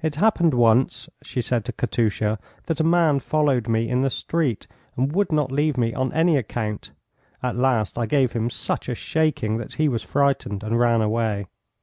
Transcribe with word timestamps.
"It 0.00 0.14
happened 0.14 0.54
once," 0.54 1.10
she 1.22 1.42
said 1.42 1.66
to 1.66 1.74
Katusha, 1.74 2.38
"that 2.68 2.80
a 2.80 2.84
man 2.84 3.20
followed 3.20 3.68
me 3.68 3.86
in 3.86 4.00
the 4.00 4.08
street 4.08 4.66
and 4.96 5.12
would 5.12 5.30
not 5.30 5.52
leave 5.52 5.76
me 5.76 5.92
on 5.92 6.10
any 6.14 6.38
account. 6.38 6.92
At 7.42 7.56
last 7.56 7.98
I 7.98 8.06
gave 8.06 8.32
him 8.32 8.48
such 8.48 8.88
a 8.88 8.94
shaking 8.94 9.58
that 9.58 9.74
he 9.74 9.90
was 9.90 10.02
frightened 10.02 10.62
and 10.64 10.78
ran 10.80 11.02
away." 11.02 11.48